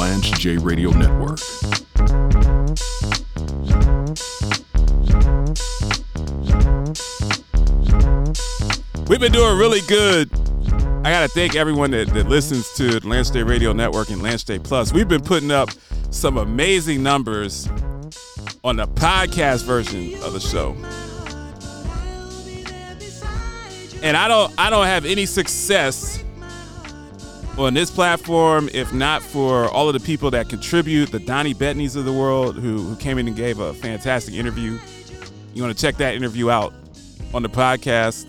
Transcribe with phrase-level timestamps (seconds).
[0.00, 1.38] Lance J Radio Network.
[9.10, 10.32] We've been doing really good.
[11.04, 14.42] I got to thank everyone that, that listens to Lance J Radio Network and Lance
[14.42, 14.90] J Plus.
[14.90, 15.68] We've been putting up
[16.08, 17.68] some amazing numbers
[18.64, 20.74] on the podcast version of the show.
[24.02, 26.24] And I don't I don't have any success
[27.58, 31.96] on this platform if not for all of the people that contribute, the Donnie Bettneys
[31.96, 34.78] of the world who, who came in and gave a fantastic interview.
[35.54, 36.72] You want to check that interview out
[37.34, 38.26] on the podcast.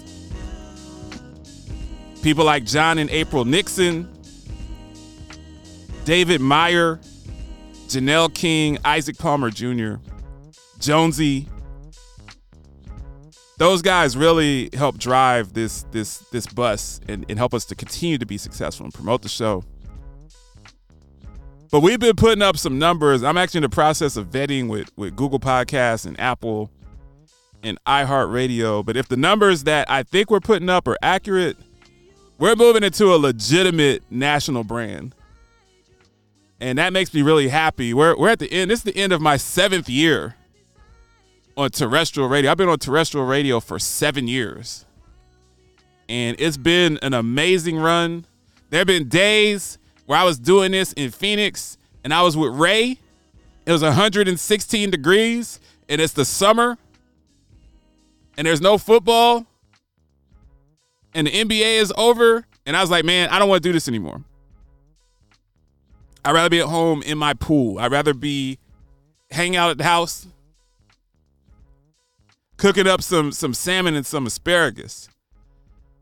[2.23, 4.08] People like John and April Nixon,
[6.06, 7.00] David Meyer,
[7.88, 9.96] Janelle King, Isaac Palmer Jr.,
[10.80, 11.48] Jonesy.
[13.62, 18.18] Those guys really help drive this this this bus and, and help us to continue
[18.18, 19.64] to be successful and promote the show.
[21.70, 23.22] But we've been putting up some numbers.
[23.22, 26.72] I'm actually in the process of vetting with, with Google Podcasts and Apple
[27.62, 28.84] and iHeartRadio.
[28.84, 31.56] But if the numbers that I think we're putting up are accurate,
[32.40, 35.14] we're moving into a legitimate national brand.
[36.59, 37.94] And that makes me really happy.
[37.94, 38.72] We're, we're at the end.
[38.72, 40.36] This is the end of my seventh year
[41.58, 42.52] on terrestrial radio.
[42.52, 44.86] I've been on terrestrial radio for seven years.
[46.10, 48.26] And it's been an amazing run.
[48.70, 52.54] There have been days where I was doing this in Phoenix and I was with
[52.54, 52.98] Ray.
[53.66, 56.78] It was 116 degrees and it's the summer
[58.38, 59.46] and there's no football
[61.14, 62.46] and the NBA is over.
[62.66, 64.22] And I was like, man, I don't want to do this anymore.
[66.24, 67.80] I'd rather be at home in my pool.
[67.80, 68.59] I'd rather be
[69.31, 70.28] hanging out at the house,
[72.62, 75.10] cooking up some some salmon and some asparagus.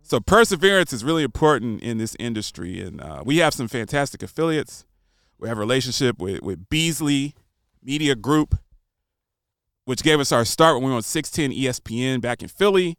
[0.01, 4.85] So perseverance is really important in this industry, and uh, we have some fantastic affiliates.
[5.39, 7.33] We have a relationship with with Beasley
[7.81, 8.59] Media Group,
[9.85, 12.97] which gave us our start when we were on 610 ESPN back in Philly.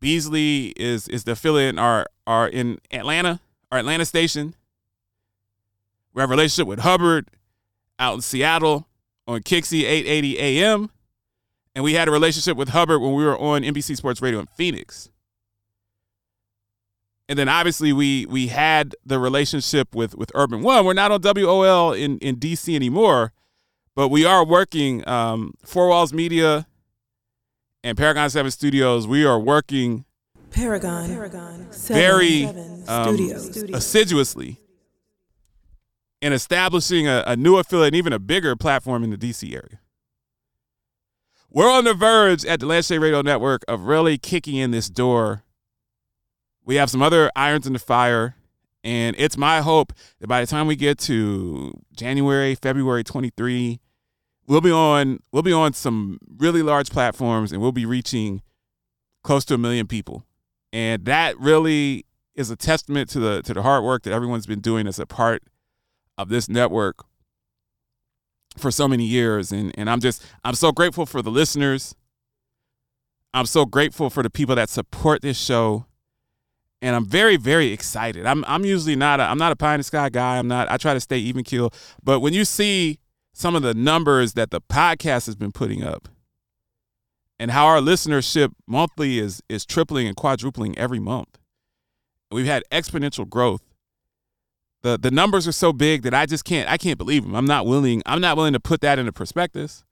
[0.00, 3.38] Beasley is is the affiliate in our our in Atlanta,
[3.70, 4.56] our Atlanta station.
[6.12, 7.28] We have a relationship with Hubbard
[8.00, 8.88] out in Seattle
[9.28, 10.90] on KIXI 880 AM.
[11.74, 14.46] And we had a relationship with Hubbard when we were on NBC Sports Radio in
[14.46, 15.10] Phoenix.
[17.28, 20.84] And then obviously we we had the relationship with with Urban One.
[20.84, 23.32] We're not on WOL in, in DC anymore,
[23.94, 26.66] but we are working um, Four Walls Media
[27.82, 29.06] and Paragon 7 Studios.
[29.06, 30.04] We are working
[30.50, 32.44] Paragon, Paragon very
[32.86, 33.18] um,
[33.72, 34.60] assiduously
[36.20, 39.80] in establishing a, a new affiliate and even a bigger platform in the DC area.
[41.54, 45.44] We're on the verge at the Lance Radio Network of really kicking in this door.
[46.64, 48.34] We have some other irons in the fire,
[48.82, 53.78] and it's my hope that by the time we get to January, February 23,
[54.48, 58.42] we'll be on we'll be on some really large platforms and we'll be reaching
[59.22, 60.26] close to a million people.
[60.72, 62.04] And that really
[62.34, 65.06] is a testament to the to the hard work that everyone's been doing as a
[65.06, 65.44] part
[66.18, 67.04] of this network
[68.56, 71.94] for so many years and and I'm just I'm so grateful for the listeners.
[73.32, 75.86] I'm so grateful for the people that support this show.
[76.80, 78.26] And I'm very very excited.
[78.26, 80.38] I'm I'm usually not a, I'm not a pie in the sky guy.
[80.38, 81.72] I'm not I try to stay even keel,
[82.02, 83.00] but when you see
[83.32, 86.08] some of the numbers that the podcast has been putting up
[87.38, 91.38] and how our listenership monthly is is tripling and quadrupling every month.
[92.30, 93.62] We've had exponential growth
[94.84, 97.34] the the numbers are so big that I just can't I can't believe them.
[97.34, 99.82] I'm not willing I'm not willing to put that into perspective.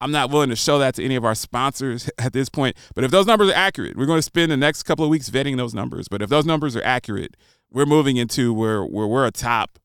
[0.00, 2.76] I'm not willing to show that to any of our sponsors at this point.
[2.94, 5.30] But if those numbers are accurate, we're going to spend the next couple of weeks
[5.30, 6.08] vetting those numbers.
[6.08, 7.36] But if those numbers are accurate,
[7.70, 9.78] we're moving into where where we're a top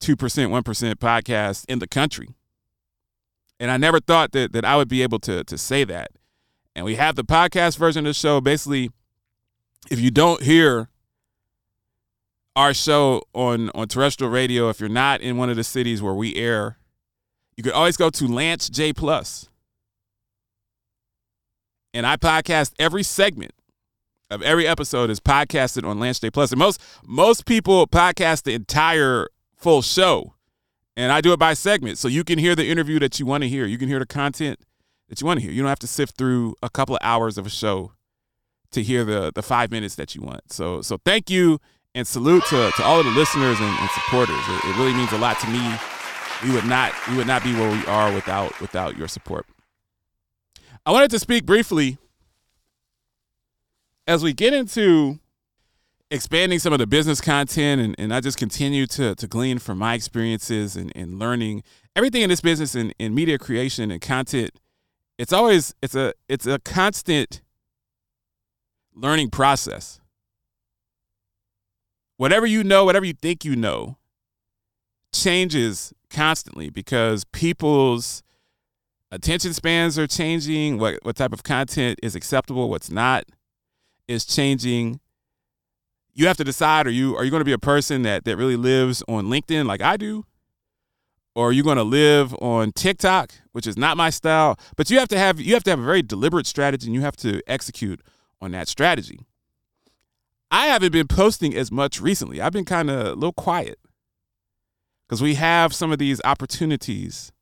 [0.00, 2.34] two percent, one percent podcast in the country.
[3.60, 6.10] And I never thought that that I would be able to to say that.
[6.74, 8.40] And we have the podcast version of the show.
[8.40, 8.90] Basically,
[9.92, 10.88] if you don't hear
[12.58, 16.12] our show on on terrestrial radio, if you're not in one of the cities where
[16.12, 16.76] we air,
[17.56, 19.48] you could always go to Lance J Plus.
[21.94, 23.52] And I podcast every segment
[24.28, 26.50] of every episode is podcasted on Lance J Plus.
[26.50, 30.34] And most most people podcast the entire full show.
[30.96, 31.96] And I do it by segment.
[31.96, 33.66] So you can hear the interview that you want to hear.
[33.66, 34.58] You can hear the content
[35.08, 35.52] that you want to hear.
[35.52, 37.92] You don't have to sift through a couple of hours of a show
[38.72, 40.52] to hear the the five minutes that you want.
[40.52, 41.60] So so thank you
[41.98, 44.38] and salute to, to all of the listeners and, and supporters.
[44.48, 45.74] It, it, really means a lot to me.
[46.44, 49.46] We would not we would not be where we are without without your support.
[50.86, 51.98] I wanted to speak briefly
[54.06, 55.18] as we get into
[56.12, 59.78] expanding some of the business content and, and I just continue to to glean from
[59.78, 61.64] my experiences and, and learning
[61.96, 64.52] everything in this business and in media creation and content,
[65.18, 67.42] it's always it's a it's a constant
[68.94, 70.00] learning process.
[72.18, 73.96] Whatever you know, whatever you think you know,
[75.14, 78.24] changes constantly because people's
[79.12, 83.24] attention spans are changing, what what type of content is acceptable, what's not
[84.08, 84.98] is changing.
[86.12, 88.36] You have to decide are you are you going to be a person that that
[88.36, 90.24] really lives on LinkedIn like I do?
[91.36, 94.58] Or are you going to live on TikTok, which is not my style?
[94.76, 97.02] But you have to have you have to have a very deliberate strategy and you
[97.02, 98.00] have to execute
[98.40, 99.20] on that strategy.
[100.50, 102.40] I haven't been posting as much recently.
[102.40, 103.78] I've been kind of a little quiet
[105.06, 107.32] because we have some of these opportunities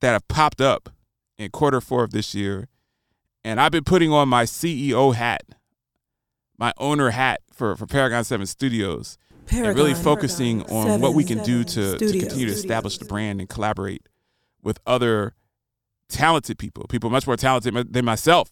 [0.00, 0.90] that have popped up
[1.38, 2.68] in quarter four of this year.
[3.44, 5.42] And I've been putting on my CEO hat,
[6.58, 10.76] my owner hat for, for Paragon 7 Studios, Paragon, and really focusing Paragon.
[10.76, 14.08] on seven, what we can do to, to continue to establish the brand and collaborate
[14.62, 15.34] with other
[16.08, 18.50] talented people, people much more talented than myself.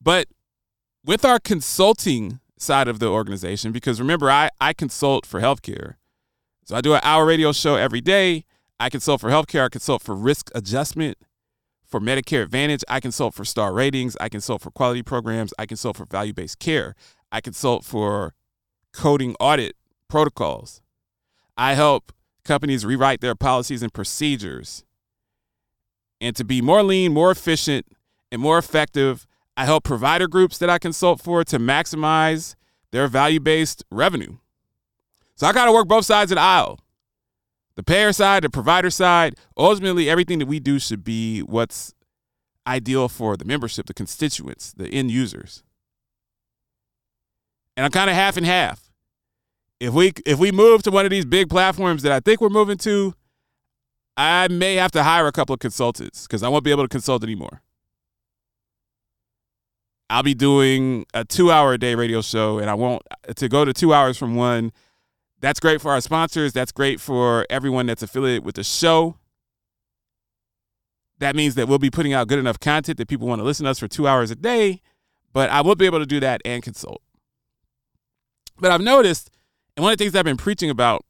[0.00, 0.28] But
[1.04, 5.94] with our consulting side of the organization, because remember, I, I consult for healthcare.
[6.64, 8.44] So I do an hour radio show every day.
[8.78, 9.64] I consult for healthcare.
[9.64, 11.18] I consult for risk adjustment,
[11.84, 12.82] for Medicare Advantage.
[12.88, 14.16] I consult for star ratings.
[14.20, 15.52] I consult for quality programs.
[15.58, 16.94] I consult for value based care.
[17.30, 18.34] I consult for
[18.92, 19.76] coding audit
[20.08, 20.80] protocols.
[21.56, 22.12] I help
[22.44, 24.84] companies rewrite their policies and procedures
[26.20, 27.86] and to be more lean, more efficient,
[28.30, 29.26] and more effective.
[29.56, 32.54] I help provider groups that I consult for to maximize
[32.90, 34.38] their value based revenue.
[35.34, 36.78] So I got to work both sides of the aisle
[37.74, 41.94] the payer side, the provider side, ultimately everything that we do should be what's
[42.66, 45.62] ideal for the membership, the constituents, the end users.
[47.76, 48.90] And I'm kind of half and half.
[49.80, 52.50] If we if we move to one of these big platforms that I think we're
[52.50, 53.14] moving to,
[54.16, 56.88] I may have to hire a couple of consultants because I won't be able to
[56.88, 57.62] consult anymore.
[60.12, 63.02] I'll be doing a two hour a day radio show, and I won't
[63.34, 64.72] to go to two hours from one
[65.42, 66.52] that's great for our sponsors.
[66.52, 69.16] That's great for everyone that's affiliated with the show.
[71.18, 73.64] That means that we'll be putting out good enough content that people want to listen
[73.64, 74.80] to us for two hours a day,
[75.32, 77.02] but I will be able to do that and consult.
[78.58, 79.30] But I've noticed,
[79.76, 81.04] and one of the things I've been preaching about,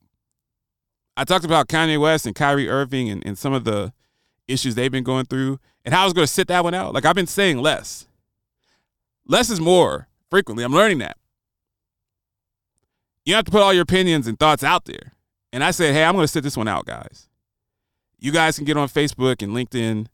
[1.16, 3.92] I talked about Kanye West and Kyrie Irving and, and some of the
[4.48, 6.94] issues they've been going through and how I was going to sit that one out.
[6.94, 8.06] Like I've been saying less.
[9.26, 10.64] Less is more frequently.
[10.64, 11.16] I'm learning that
[13.24, 15.12] you have to put all your opinions and thoughts out there.
[15.52, 17.28] And I said, hey, I'm going to sit this one out, guys.
[18.18, 20.06] You guys can get on Facebook and LinkedIn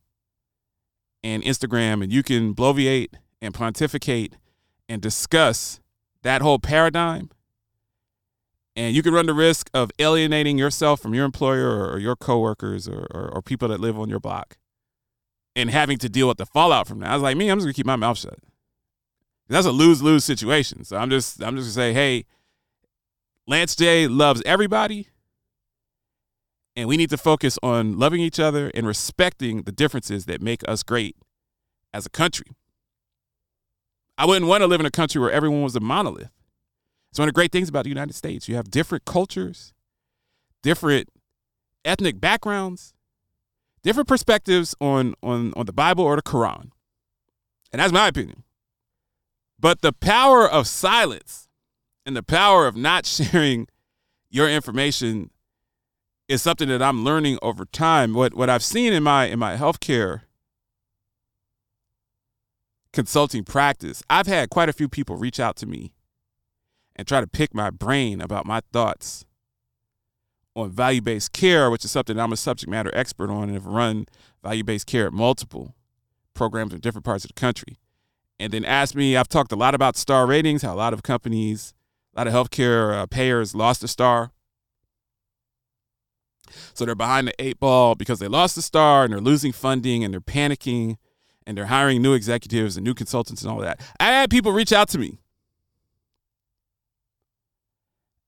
[1.23, 4.35] and Instagram, and you can bloviate and pontificate
[4.89, 5.81] and discuss
[6.23, 7.31] that whole paradigm.
[8.75, 12.89] And you can run the risk of alienating yourself from your employer or your coworkers
[12.89, 14.57] or, or, or people that live on your block
[15.57, 17.11] and having to deal with the fallout from that.
[17.11, 18.39] I was like, me, I'm just gonna keep my mouth shut.
[19.49, 20.85] That's a lose lose situation.
[20.85, 22.27] So I'm just I'm just gonna say, hey,
[23.47, 25.09] Lance J loves everybody.
[26.77, 30.63] And we need to focus on loving each other and respecting the differences that make
[30.69, 31.17] us great
[31.93, 32.53] as a country.
[34.17, 36.31] I wouldn't want to live in a country where everyone was a monolith.
[37.11, 38.49] It's one of the great things about the United States.
[38.49, 39.73] You have different cultures,
[40.63, 41.09] different
[41.85, 42.95] ethnic backgrounds,
[43.83, 46.71] different perspectives on, on, on the Bible or the Quran.
[47.73, 48.45] And that's my opinion.
[49.61, 51.49] But the power of silence
[52.07, 53.69] and the power of not sharing
[54.31, 55.31] your information
[56.29, 58.13] is something that I'm learning over time.
[58.15, 60.23] What what I've seen in my in my healthcare
[62.93, 65.95] consulting practice, I've had quite a few people reach out to me
[66.97, 69.25] and try to pick my brain about my thoughts
[70.57, 74.07] on value-based care, which is something I'm a subject matter expert on and have run
[74.43, 75.75] value-based care at multiple
[76.35, 77.79] programs in different parts of the country.
[78.41, 81.03] And then asked me, I've talked a lot about star ratings, how a lot of
[81.03, 81.75] companies
[82.15, 84.33] a lot of healthcare uh, payers lost a star.
[86.75, 90.03] So they're behind the eight ball because they lost the star and they're losing funding
[90.03, 90.97] and they're panicking
[91.47, 93.81] and they're hiring new executives and new consultants and all that.
[94.01, 95.21] I had people reach out to me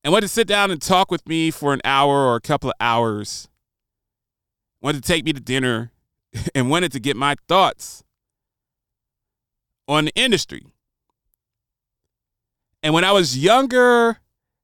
[0.03, 2.69] and wanted to sit down and talk with me for an hour or a couple
[2.69, 3.49] of hours.
[4.81, 5.91] Wanted to take me to dinner
[6.55, 8.03] and wanted to get my thoughts
[9.87, 10.65] on the industry.
[12.83, 14.17] And when I was younger,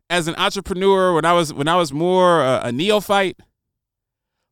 [0.10, 3.40] as an entrepreneur, when I was when I was more a, a neophyte,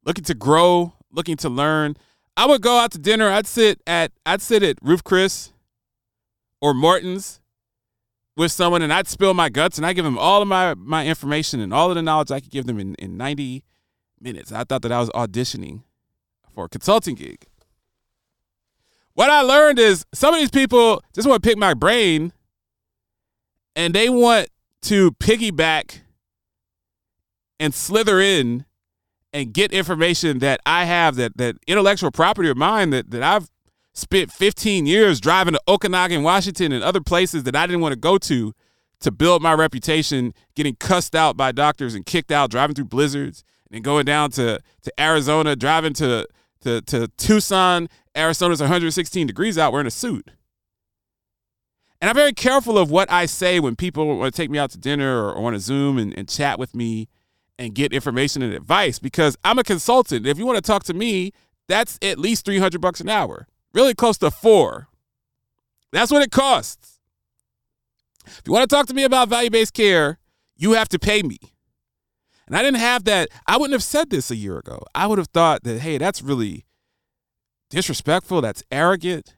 [0.05, 1.95] looking to grow, looking to learn,
[2.37, 3.29] I would go out to dinner.
[3.29, 5.53] I'd sit at I'd sit at Ruth Chris
[6.61, 7.39] or Morton's
[8.37, 11.07] with someone and I'd spill my guts and I give them all of my, my
[11.07, 13.63] information and all of the knowledge I could give them in, in 90
[14.19, 14.51] minutes.
[14.51, 15.83] I thought that I was auditioning
[16.53, 17.45] for a consulting gig.
[19.15, 22.33] What I learned is some of these people just want to pick my brain
[23.75, 24.49] and they want
[24.83, 26.01] to piggyback
[27.57, 28.65] and slither in
[29.31, 33.49] and get information that I have that that intellectual property of mine that that I've
[33.93, 37.99] spent 15 years driving to Okanogan, Washington, and other places that I didn't want to
[37.99, 38.53] go to
[38.99, 43.45] to build my reputation, getting cussed out by doctors and kicked out, driving through blizzards,
[43.71, 46.27] and going down to to Arizona, driving to
[46.65, 50.31] to, to Tucson, Arizona's 116 degrees out, wearing a suit.
[52.01, 54.71] And I'm very careful of what I say when people want to take me out
[54.71, 57.07] to dinner or, or want to Zoom and, and chat with me
[57.57, 60.27] and get information and advice because I'm a consultant.
[60.27, 61.31] If you want to talk to me,
[61.67, 63.47] that's at least 300 bucks an hour.
[63.73, 64.87] Really close to 4.
[65.91, 66.99] That's what it costs.
[68.25, 70.19] If you want to talk to me about value-based care,
[70.57, 71.37] you have to pay me.
[72.47, 73.29] And I didn't have that.
[73.47, 74.83] I wouldn't have said this a year ago.
[74.93, 76.65] I would have thought that, hey, that's really
[77.69, 78.41] disrespectful.
[78.41, 79.35] That's arrogant.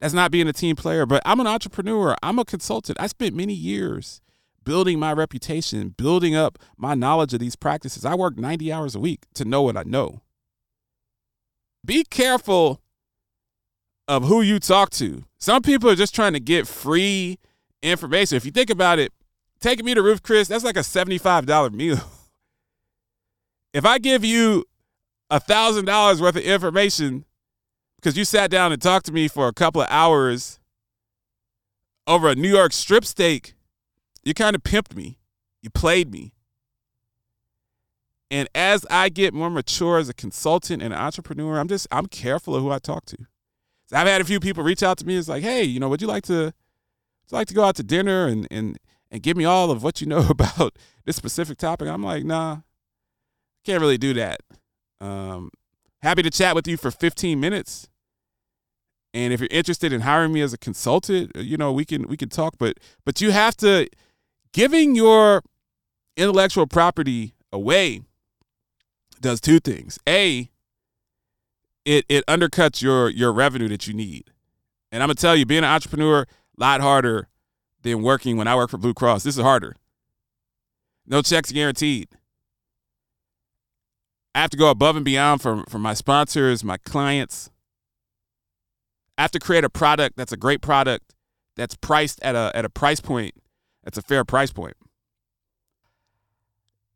[0.00, 1.04] That's not being a team player.
[1.04, 2.16] But I'm an entrepreneur.
[2.22, 2.98] I'm a consultant.
[3.00, 4.22] I spent many years
[4.64, 8.04] building my reputation, building up my knowledge of these practices.
[8.04, 10.22] I work 90 hours a week to know what I know.
[11.84, 12.80] Be careful
[14.06, 15.24] of who you talk to.
[15.38, 17.38] Some people are just trying to get free
[17.82, 18.36] information.
[18.36, 19.12] If you think about it,
[19.60, 22.00] taking me to Ruth's Chris, that's like a $75 meal.
[23.72, 24.64] If I give you
[25.30, 27.24] a $1,000 worth of information
[27.96, 30.58] because you sat down and talked to me for a couple of hours
[32.06, 33.54] over a New York strip steak,
[34.24, 35.18] you kind of pimped me.
[35.62, 36.32] You played me.
[38.30, 42.06] And as I get more mature as a consultant and an entrepreneur, I'm just I'm
[42.06, 43.16] careful of who I talk to.
[43.86, 45.16] So I've had a few people reach out to me.
[45.16, 46.52] It's like, hey, you know, would you like to would
[47.30, 48.78] you like to go out to dinner and and
[49.10, 51.88] and give me all of what you know about this specific topic?
[51.88, 52.58] I'm like, nah,
[53.64, 54.40] can't really do that.
[55.00, 55.50] Um,
[56.02, 57.88] happy to chat with you for 15 minutes.
[59.14, 62.16] And if you're interested in hiring me as a consultant, you know, we can we
[62.16, 62.56] can talk.
[62.58, 63.88] But but you have to
[64.52, 65.42] giving your
[66.16, 68.02] intellectual property away
[69.20, 69.98] does two things.
[70.06, 70.50] A,
[71.84, 74.30] it it undercuts your your revenue that you need.
[74.92, 76.26] And I'm gonna tell you, being an entrepreneur, a
[76.60, 77.28] lot harder
[77.82, 79.22] than working when I work for Blue Cross.
[79.22, 79.76] This is harder.
[81.06, 82.08] No checks guaranteed.
[84.34, 87.50] I have to go above and beyond for, for my sponsors, my clients.
[89.16, 91.14] I have to create a product that's a great product
[91.58, 93.34] that's priced at a at a price point
[93.82, 94.76] that's a fair price point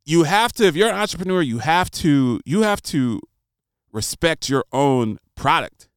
[0.04, 3.20] you have to if you're an entrepreneur you have to you have to
[3.92, 5.88] respect your own product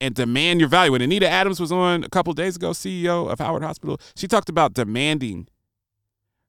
[0.00, 0.92] and demand your value.
[0.92, 4.48] When anita adams was on a couple days ago ceo of howard hospital she talked
[4.48, 5.48] about demanding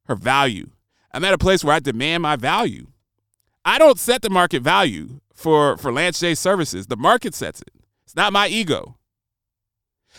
[0.05, 0.70] her value.
[1.13, 2.88] I'm at a place where i demand my value.
[3.63, 6.88] I don't set the market value for for lance j services.
[6.88, 7.74] The market sets it.
[8.05, 8.98] It's not my ego.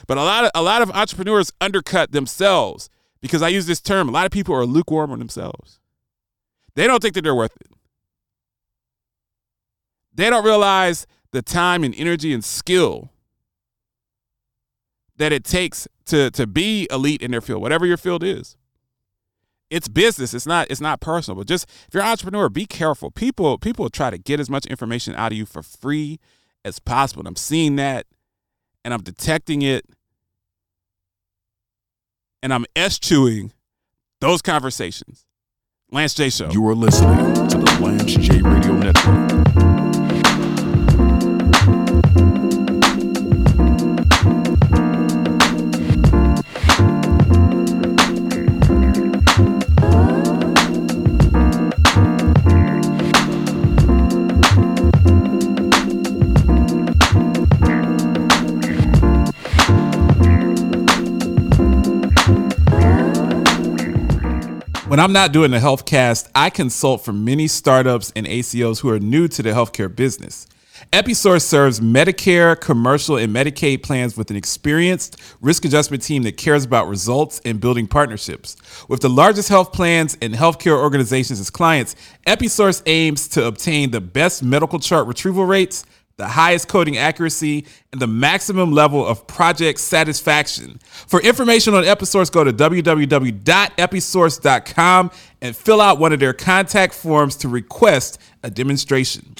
[0.06, 2.88] But a lot of a lot of entrepreneurs undercut themselves
[3.20, 4.08] because i use this term.
[4.08, 5.78] A lot of people are lukewarm on themselves.
[6.74, 7.70] They don't think that they're worth it.
[10.14, 13.11] They don't realize the time and energy and skill
[15.22, 18.56] that it takes to to be elite in their field, whatever your field is.
[19.70, 20.34] It's business.
[20.34, 20.66] It's not.
[20.68, 21.38] It's not personal.
[21.38, 23.12] But just if you're an entrepreneur, be careful.
[23.12, 26.18] People people try to get as much information out of you for free
[26.64, 27.20] as possible.
[27.20, 28.06] And I'm seeing that,
[28.84, 29.84] and I'm detecting it,
[32.42, 33.52] and I'm eschewing
[34.20, 35.24] those conversations.
[35.92, 36.50] Lance J Show.
[36.50, 39.81] You are listening to the Lance J Radio Network.
[64.92, 68.90] When I'm not doing the health cast, I consult for many startups and ACOs who
[68.90, 70.46] are new to the healthcare business.
[70.92, 76.66] Episource serves Medicare, commercial, and Medicaid plans with an experienced risk adjustment team that cares
[76.66, 78.54] about results and building partnerships.
[78.86, 81.96] With the largest health plans and healthcare organizations as clients,
[82.26, 88.00] Episource aims to obtain the best medical chart retrieval rates the highest coding accuracy, and
[88.00, 90.78] the maximum level of project satisfaction.
[90.84, 97.34] For information on Episource, go to www.episource.com and fill out one of their contact forms
[97.36, 99.34] to request a demonstration.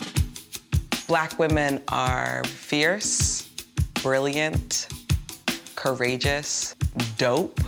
[1.06, 3.48] Black women are fierce,
[4.02, 4.88] brilliant,
[5.76, 6.74] courageous,
[7.18, 7.60] dope.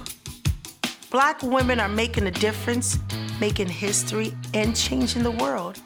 [1.11, 2.99] Black women are making a difference,
[3.39, 5.81] making history, and changing the world.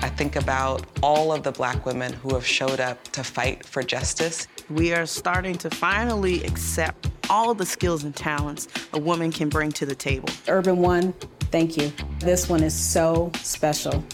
[0.00, 3.82] I think about all of the black women who have showed up to fight for
[3.82, 4.46] justice.
[4.70, 9.72] We are starting to finally accept all the skills and talents a woman can bring
[9.72, 10.28] to the table.
[10.46, 11.12] Urban One,
[11.50, 11.92] thank you.
[12.20, 14.04] This one is so special.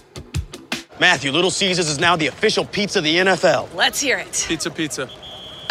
[1.01, 3.75] Matthew, Little Caesars is now the official pizza of the NFL.
[3.75, 4.47] Let's hear it.
[4.49, 5.11] Pizza, pizza.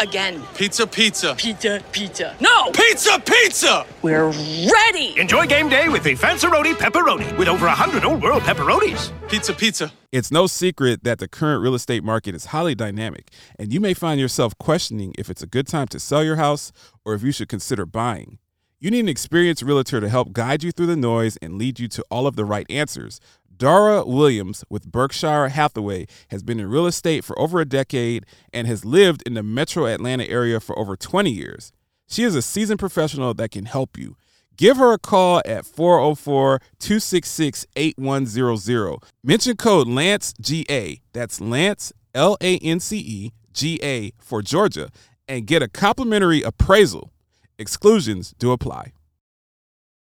[0.00, 0.42] Again.
[0.54, 1.34] Pizza, pizza.
[1.36, 2.36] Pizza, pizza.
[2.40, 2.70] No!
[2.72, 3.86] Pizza, pizza!
[4.02, 5.18] We're ready!
[5.18, 9.12] Enjoy game day with the Fanceroni Pepperoni with over 100 old world pepperonis.
[9.28, 9.92] Pizza, pizza.
[10.12, 13.94] It's no secret that the current real estate market is highly dynamic, and you may
[13.94, 16.72] find yourself questioning if it's a good time to sell your house
[17.04, 18.38] or if you should consider buying.
[18.80, 21.88] You need an experienced realtor to help guide you through the noise and lead you
[21.88, 23.18] to all of the right answers.
[23.56, 28.66] Dara Williams with Berkshire Hathaway has been in real estate for over a decade and
[28.66, 31.72] has lived in the metro Atlanta area for over 20 years.
[32.08, 34.16] She is a seasoned professional that can help you.
[34.56, 38.98] Give her a call at 404 266 8100.
[39.22, 44.90] Mention code LANCEGA, that's Lance, L A N C E, G A for Georgia,
[45.26, 47.10] and get a complimentary appraisal.
[47.58, 48.92] Exclusions do apply.